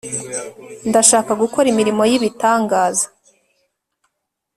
Ndashaka 0.89 1.31
gukora 1.41 1.65
imirimo 1.73 2.01
yibitangaza 2.11 3.05